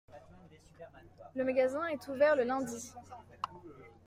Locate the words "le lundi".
2.35-2.91